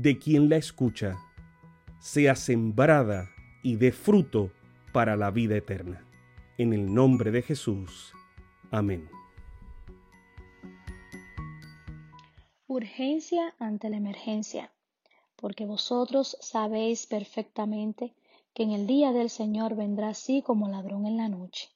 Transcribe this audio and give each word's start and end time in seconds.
de 0.00 0.16
quien 0.16 0.48
la 0.48 0.54
escucha, 0.54 1.18
sea 1.98 2.36
sembrada 2.36 3.30
y 3.64 3.74
dé 3.74 3.90
fruto 3.90 4.52
para 4.92 5.16
la 5.16 5.32
vida 5.32 5.56
eterna. 5.56 6.06
En 6.56 6.72
el 6.72 6.94
nombre 6.94 7.32
de 7.32 7.42
Jesús. 7.42 8.12
Amén. 8.70 9.08
Urgencia 12.68 13.56
ante 13.58 13.90
la 13.90 13.96
emergencia, 13.96 14.72
porque 15.34 15.66
vosotros 15.66 16.36
sabéis 16.40 17.08
perfectamente 17.08 18.14
que 18.54 18.62
en 18.62 18.70
el 18.70 18.86
día 18.86 19.10
del 19.10 19.30
Señor 19.30 19.74
vendrá 19.74 20.10
así 20.10 20.42
como 20.42 20.68
ladrón 20.68 21.06
en 21.06 21.16
la 21.16 21.28
noche. 21.28 21.70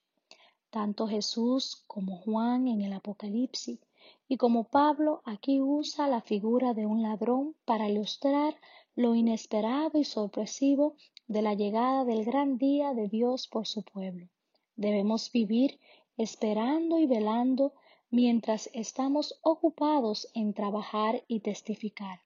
Tanto 0.71 1.09
Jesús 1.09 1.83
como 1.89 2.19
Juan 2.19 2.69
en 2.69 2.83
el 2.83 2.93
Apocalipsis 2.93 3.81
y 4.29 4.37
como 4.37 4.65
Pablo 4.65 5.23
aquí 5.25 5.61
usa 5.61 6.09
la 6.09 6.21
figura 6.21 6.75
de 6.75 6.87
un 6.87 7.03
ladrón 7.03 7.55
para 7.65 7.89
ilustrar 7.89 8.55
lo 8.95 9.15
inesperado 9.15 9.99
y 9.99 10.05
sorpresivo 10.05 10.97
de 11.27 11.43
la 11.43 11.55
llegada 11.55 12.05
del 12.05 12.25
gran 12.25 12.59
día 12.59 12.95
de 12.95 13.09
Dios 13.09 13.49
por 13.49 13.67
su 13.67 13.83
pueblo. 13.83 14.29
Debemos 14.77 15.31
vivir 15.33 15.79
esperando 16.17 16.99
y 16.99 17.07
velando 17.07 17.73
mientras 18.11 18.69
estamos 18.75 19.39
ocupados 19.43 20.29
en 20.35 20.53
trabajar 20.53 21.25
y 21.29 21.41
testificar. 21.41 22.21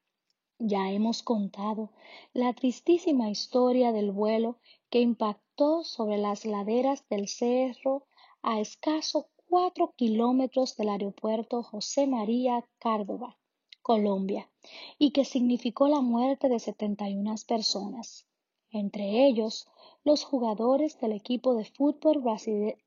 Ya 0.59 0.91
hemos 0.91 1.23
contado 1.23 1.91
la 2.33 2.53
tristísima 2.55 3.31
historia 3.31 3.92
del 3.92 4.11
vuelo 4.11 4.59
que 4.91 5.01
impactó 5.01 5.84
sobre 5.84 6.19
las 6.19 6.45
laderas 6.45 7.09
del 7.09 7.29
cerro 7.29 8.07
a 8.42 8.61
escaso 8.61 9.29
cuatro 9.48 9.92
kilómetros 9.97 10.77
del 10.77 10.89
aeropuerto 10.89 11.62
José 11.62 12.06
María 12.06 12.64
Cárdoba, 12.78 13.36
Colombia, 13.83 14.50
y 14.98 15.12
que 15.12 15.25
significó 15.25 15.89
la 15.89 16.00
muerte 16.00 16.48
de 16.48 16.58
71 16.58 17.34
personas, 17.47 18.27
entre 18.70 19.27
ellos 19.27 19.69
los 20.05 20.24
jugadores 20.24 21.00
del 21.00 21.12
equipo 21.12 21.55
de 21.55 21.64
fútbol 21.64 22.22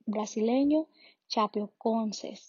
brasileño 0.05 0.87
Chapecoense. 1.27 2.39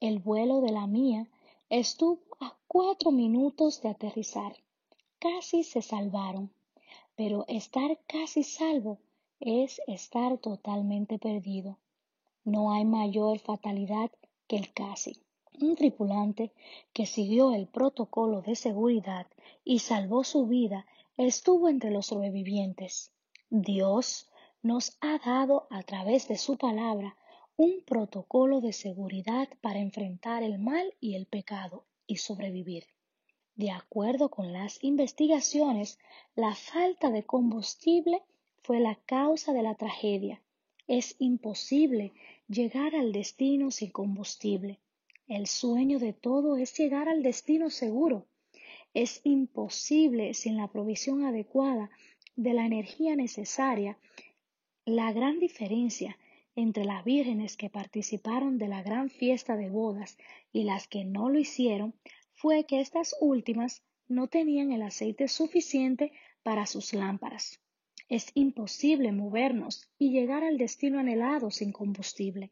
El 0.00 0.18
vuelo 0.18 0.60
de 0.60 0.72
la 0.72 0.86
mía 0.86 1.28
estuvo 1.70 2.20
a 2.40 2.56
cuatro 2.66 3.10
minutos 3.10 3.82
de 3.82 3.90
aterrizar. 3.90 4.56
Casi 5.18 5.62
se 5.62 5.82
salvaron, 5.82 6.50
pero 7.16 7.44
estar 7.48 7.98
casi 8.06 8.42
salvo 8.42 8.98
es 9.40 9.80
estar 9.86 10.38
totalmente 10.38 11.18
perdido. 11.18 11.78
No 12.50 12.72
hay 12.72 12.86
mayor 12.86 13.40
fatalidad 13.40 14.10
que 14.46 14.56
el 14.56 14.72
casi. 14.72 15.18
Un 15.60 15.76
tripulante 15.76 16.50
que 16.94 17.04
siguió 17.04 17.52
el 17.52 17.66
protocolo 17.66 18.40
de 18.40 18.56
seguridad 18.56 19.26
y 19.66 19.80
salvó 19.80 20.24
su 20.24 20.46
vida 20.46 20.86
estuvo 21.18 21.68
entre 21.68 21.90
los 21.90 22.06
sobrevivientes. 22.06 23.12
Dios 23.50 24.30
nos 24.62 24.96
ha 25.02 25.18
dado 25.18 25.66
a 25.68 25.82
través 25.82 26.26
de 26.26 26.38
su 26.38 26.56
palabra 26.56 27.18
un 27.58 27.82
protocolo 27.84 28.62
de 28.62 28.72
seguridad 28.72 29.50
para 29.60 29.80
enfrentar 29.80 30.42
el 30.42 30.58
mal 30.58 30.94
y 31.02 31.16
el 31.16 31.26
pecado 31.26 31.84
y 32.06 32.16
sobrevivir. 32.16 32.84
De 33.56 33.72
acuerdo 33.72 34.30
con 34.30 34.54
las 34.54 34.82
investigaciones, 34.82 35.98
la 36.34 36.54
falta 36.54 37.10
de 37.10 37.24
combustible 37.24 38.22
fue 38.62 38.80
la 38.80 38.94
causa 38.94 39.52
de 39.52 39.62
la 39.62 39.74
tragedia. 39.74 40.40
Es 40.86 41.16
imposible 41.18 42.14
llegar 42.48 42.96
al 42.96 43.12
destino 43.12 43.70
sin 43.70 43.90
combustible. 43.90 44.78
El 45.26 45.46
sueño 45.46 45.98
de 45.98 46.14
todo 46.14 46.56
es 46.56 46.76
llegar 46.78 47.08
al 47.08 47.22
destino 47.22 47.68
seguro. 47.68 48.26
Es 48.94 49.20
imposible 49.24 50.32
sin 50.32 50.56
la 50.56 50.68
provisión 50.68 51.24
adecuada 51.24 51.90
de 52.36 52.54
la 52.54 52.64
energía 52.64 53.16
necesaria. 53.16 53.98
La 54.86 55.12
gran 55.12 55.38
diferencia 55.38 56.16
entre 56.56 56.86
las 56.86 57.04
vírgenes 57.04 57.58
que 57.58 57.68
participaron 57.68 58.56
de 58.56 58.68
la 58.68 58.82
gran 58.82 59.10
fiesta 59.10 59.54
de 59.56 59.68
bodas 59.68 60.16
y 60.50 60.64
las 60.64 60.88
que 60.88 61.04
no 61.04 61.28
lo 61.28 61.38
hicieron 61.38 61.94
fue 62.32 62.64
que 62.64 62.80
estas 62.80 63.14
últimas 63.20 63.82
no 64.08 64.26
tenían 64.26 64.72
el 64.72 64.80
aceite 64.82 65.28
suficiente 65.28 66.12
para 66.42 66.64
sus 66.64 66.94
lámparas. 66.94 67.60
Es 68.08 68.30
imposible 68.34 69.12
movernos 69.12 69.90
y 69.98 70.10
llegar 70.10 70.42
al 70.42 70.56
destino 70.56 70.98
anhelado 70.98 71.50
sin 71.50 71.72
combustible. 71.72 72.50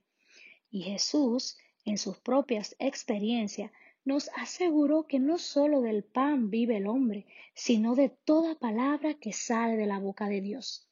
Y 0.71 0.83
Jesús, 0.83 1.57
en 1.87 1.97
sus 1.97 2.19
propias 2.19 2.77
experiencias, 2.79 3.71
nos 4.05 4.31
aseguró 4.37 5.07
que 5.07 5.19
no 5.19 5.39
sólo 5.39 5.81
del 5.81 6.05
pan 6.05 6.51
vive 6.51 6.77
el 6.77 6.87
hombre, 6.87 7.27
sino 7.55 7.95
de 7.95 8.11
toda 8.11 8.55
palabra 8.55 9.15
que 9.15 9.33
sale 9.33 9.77
de 9.77 9.87
la 9.87 9.99
boca 9.99 10.29
de 10.29 10.43
Dios. 10.43 10.87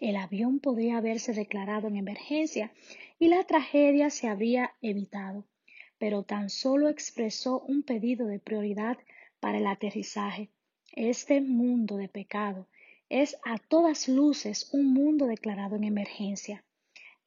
El 0.00 0.16
avión 0.16 0.60
podría 0.60 0.98
haberse 0.98 1.32
declarado 1.32 1.88
en 1.88 1.96
emergencia 1.96 2.72
y 3.18 3.28
la 3.28 3.44
tragedia 3.44 4.10
se 4.10 4.28
habría 4.28 4.74
evitado, 4.82 5.46
pero 5.98 6.24
tan 6.24 6.50
solo 6.50 6.88
expresó 6.88 7.60
un 7.60 7.82
pedido 7.82 8.26
de 8.26 8.38
prioridad 8.38 8.98
para 9.40 9.58
el 9.58 9.66
aterrizaje. 9.66 10.50
Este 10.92 11.40
mundo 11.40 11.96
de 11.96 12.08
pecado 12.08 12.66
es 13.08 13.36
a 13.44 13.58
todas 13.58 14.08
luces 14.08 14.68
un 14.72 14.92
mundo 14.92 15.26
declarado 15.26 15.76
en 15.76 15.84
emergencia. 15.84 16.64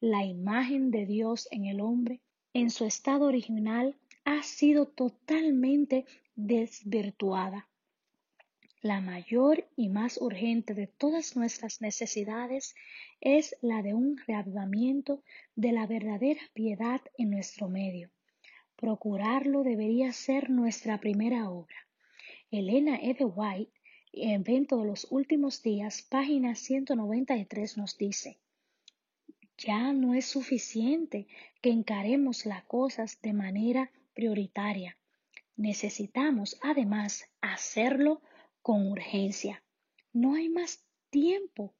La 0.00 0.24
imagen 0.24 0.90
de 0.90 1.06
Dios 1.06 1.48
en 1.50 1.66
el 1.66 1.80
hombre, 1.80 2.20
en 2.54 2.70
su 2.70 2.84
estado 2.84 3.26
original, 3.26 3.96
ha 4.24 4.42
sido 4.42 4.86
totalmente 4.86 6.06
desvirtuada. 6.34 7.68
La 8.80 9.00
mayor 9.00 9.68
y 9.76 9.88
más 9.88 10.20
urgente 10.20 10.74
de 10.74 10.88
todas 10.88 11.36
nuestras 11.36 11.80
necesidades 11.80 12.74
es 13.20 13.56
la 13.60 13.80
de 13.82 13.94
un 13.94 14.18
reavivamiento 14.26 15.22
de 15.54 15.70
la 15.70 15.86
verdadera 15.86 16.40
piedad 16.52 17.00
en 17.16 17.30
nuestro 17.30 17.68
medio. 17.68 18.10
Procurarlo 18.74 19.62
debería 19.62 20.12
ser 20.12 20.50
nuestra 20.50 20.98
primera 20.98 21.48
obra. 21.48 21.76
Elena 22.50 22.96
Eve 22.96 23.24
White, 23.24 23.72
Evento 24.14 24.76
de 24.76 24.84
los 24.84 25.06
Últimos 25.10 25.62
Días, 25.62 26.02
página 26.02 26.54
193, 26.54 27.78
nos 27.78 27.96
dice, 27.96 28.38
ya 29.56 29.94
no 29.94 30.12
es 30.12 30.26
suficiente 30.26 31.26
que 31.62 31.70
encaremos 31.70 32.44
las 32.44 32.62
cosas 32.64 33.18
de 33.22 33.32
manera 33.32 33.90
prioritaria. 34.12 34.98
Necesitamos, 35.56 36.58
además, 36.60 37.24
hacerlo 37.40 38.20
con 38.60 38.86
urgencia. 38.86 39.62
No 40.12 40.34
hay 40.34 40.50
más 40.50 40.84
tiempo. 41.08 41.72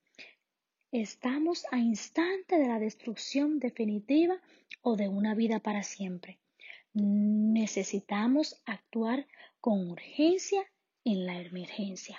Estamos 0.90 1.66
a 1.70 1.78
instante 1.78 2.56
de 2.56 2.66
la 2.66 2.78
destrucción 2.78 3.58
definitiva 3.58 4.40
o 4.80 4.96
de 4.96 5.08
una 5.08 5.34
vida 5.34 5.60
para 5.60 5.82
siempre. 5.82 6.38
Necesitamos 6.94 8.62
actuar 8.64 9.26
con 9.60 9.90
urgencia 9.90 10.64
en 11.04 11.26
la 11.26 11.40
emergencia. 11.40 12.18